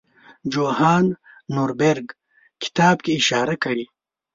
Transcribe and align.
جوهان 0.53 1.05
نوربیرګ 1.55 2.07
کتاب 2.61 2.95
کې 3.03 3.11
اشاره 3.19 3.55
کړې. 3.63 3.85